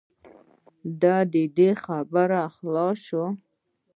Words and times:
دا 1.01 1.17
دی 1.55 1.69
خبره 1.83 2.41
خلاصه 2.55 3.01
شوه. 3.05 3.27